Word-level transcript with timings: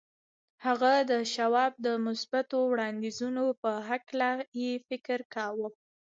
هغه 0.65 0.93
د 1.11 1.13
شواب 1.33 1.73
د 1.85 1.87
مثبتو 2.05 2.57
وړانديزونو 2.71 3.45
په 3.61 3.71
هکله 3.89 4.29
يې 4.61 4.71
فکر 4.87 5.19
کاوه. 5.33 5.67